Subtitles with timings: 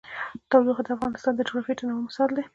[0.49, 2.43] تودوخه د افغانستان د جغرافیوي تنوع مثال دی.